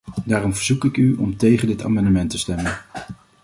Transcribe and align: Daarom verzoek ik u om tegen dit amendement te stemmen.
Daarom 0.25 0.53
verzoek 0.55 0.85
ik 0.85 0.97
u 0.97 1.13
om 1.13 1.37
tegen 1.37 1.67
dit 1.67 1.83
amendement 1.83 2.29
te 2.29 2.37
stemmen. 2.37 2.77